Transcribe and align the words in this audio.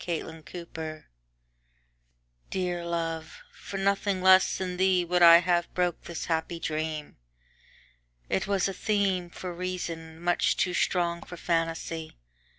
The 0.03 0.41
Dream 0.43 1.03
DEAR 2.49 2.83
love, 2.83 3.43
for 3.53 3.77
nothing 3.77 4.19
less 4.23 4.57
than 4.57 4.79
theeWould 4.79 5.21
I 5.21 5.37
have 5.41 5.71
broke 5.75 6.05
this 6.05 6.25
happy 6.25 6.59
dream; 6.59 7.17
It 8.27 8.47
was 8.47 8.67
a 8.67 8.73
themeFor 8.73 9.55
reason, 9.55 10.19
much 10.19 10.57
too 10.57 10.73
strong 10.73 11.21
for 11.21 11.37
fantasy. 11.37 12.15